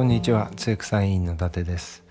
[0.00, 2.02] こんにちは、つゆくさん委員の伊達です。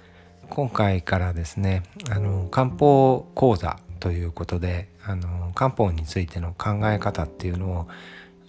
[0.48, 7.88] 今回からですね、あの漢方講座ということで、あの漢方についての考え方っていうのを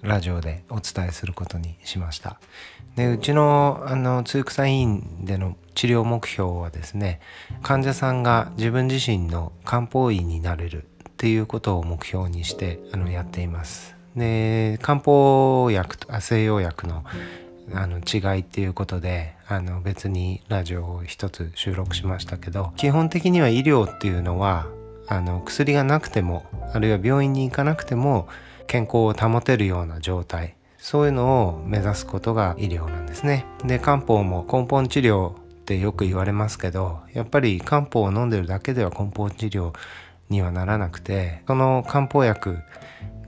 [0.02, 2.38] ラジオでお伝えすることにしました。
[2.96, 7.20] でうちのあの通育委員での治療目標はですね
[7.62, 13.96] 患者さんが自分自身の漢方医になれるっていうことを目標にしてあのやっています。
[14.14, 17.04] で漢方薬と西洋薬の
[17.72, 24.66] あの違いっていうことであの別にラジオを一つ収録しましたけど基本的には医療っていうのは
[25.08, 28.28] あの薬がなくてもあるいは病院に行かなくても
[28.66, 33.44] 健康を保てるような状態そういうのを目指すことが医療なんですね。
[33.64, 35.34] で漢方も根本治療っ
[35.66, 39.72] てよく言われますけどやっぱり漢方を飲んでるだけでは根本治療
[40.30, 42.58] にはならなくてその漢方薬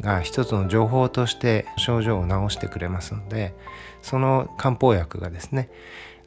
[0.00, 3.54] が一つの情報として症状を治してくれますので
[4.02, 5.70] その漢方薬がですね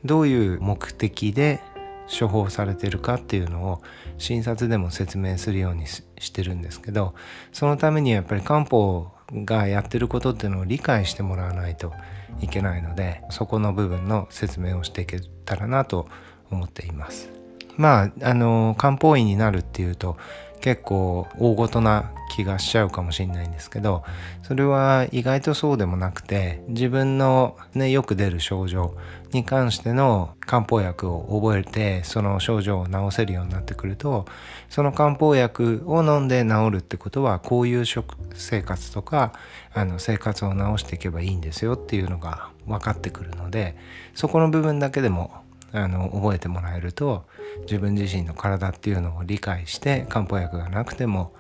[0.03, 1.61] どういう目的で
[2.08, 3.81] 処方されてるかっていうのを
[4.17, 7.16] 診察でも説明するようにしてるんですけど
[7.52, 11.94] そのためにはやっぱり漢方がやってることっていうのを理解してもらわないと
[12.42, 16.08] いけないのでそこの部分の説明をしていけたらなと
[16.52, 17.30] 思っています。
[17.77, 20.17] まああの漢方医になるっていうと
[20.66, 24.03] 結構大ごとな気がしちゃうかもしれないんですけど
[24.41, 28.95] それは意外とそうでもなくて自分の、ね、よく出る症状
[29.31, 34.25] に関しての漢方薬を覚えてその症状を治せるようになってくると
[34.67, 39.33] その漢方薬を飲んで治るってことはこういう食生活とか
[39.71, 43.77] あの生活を治していけばいいんですよっていうのが分かってくるので
[44.16, 45.44] そこの部分だけでも
[45.75, 47.25] あの覚えてもらえると
[47.61, 51.33] 自分自身の体っていうのを理解して漢方薬がなくても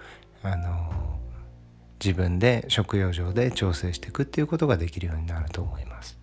[0.43, 0.91] あの
[2.03, 6.19] 自分で食用上で調整していくっていうことができるようになると思います。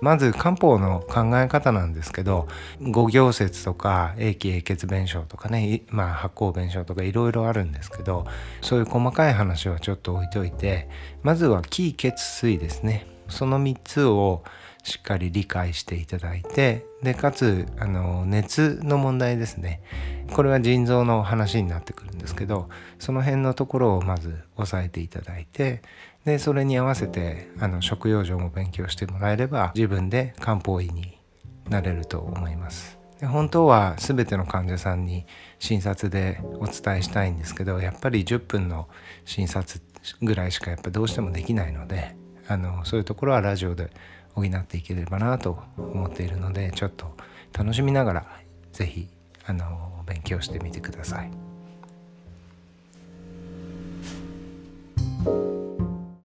[0.00, 2.46] まず漢方の考え方なんですけど
[2.80, 8.24] 五行説とか英気英血弁証とかね、まあ、発酵弁証とかいろいろあるんですけど
[8.60, 10.88] そういう細かい話はちょっと置いといて
[11.24, 14.42] まずは気血水ですねその3つを
[14.82, 19.82] しっかり理解していただいてでかつあの熱の問題ですね
[20.32, 22.68] これは腎臓の話になってくるんですけど
[22.98, 25.82] その辺のところをまず押さえていただいて
[26.24, 31.18] でそれに合わせてあの食用上も勉強してもらえれば自分で漢方医に
[31.68, 32.98] なれると思います。
[33.20, 35.26] で本当は全ての患者さんに
[35.58, 38.88] 診察でお伝えしたいんですけどやっぱり10分の
[39.24, 39.80] 診察
[40.22, 42.14] ぐらいしかやっぱどうしてもできないので
[42.48, 43.90] あのそういうところはラジオで
[44.34, 47.14] 補っていければなと思っているのでちょっと
[47.52, 48.26] 楽しみながら
[48.72, 49.08] 是非
[50.06, 51.47] 勉強してみてください。